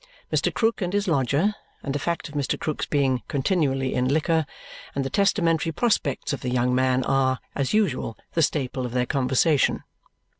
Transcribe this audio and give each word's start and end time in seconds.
Mr. 0.33 0.51
Krook 0.51 0.81
and 0.81 0.93
his 0.93 1.07
lodger, 1.07 1.53
and 1.83 1.93
the 1.93 1.99
fact 1.99 2.27
of 2.27 2.33
Mr. 2.33 2.59
Krook's 2.59 2.87
being 2.87 3.21
"continually 3.27 3.93
in 3.93 4.07
liquor," 4.07 4.47
and 4.95 5.05
the 5.05 5.11
testamentary 5.11 5.71
prospects 5.71 6.33
of 6.33 6.41
the 6.41 6.49
young 6.49 6.73
man 6.73 7.03
are, 7.03 7.37
as 7.53 7.75
usual, 7.75 8.17
the 8.33 8.41
staple 8.41 8.83
of 8.83 8.93
their 8.93 9.05
conversation. 9.05 9.83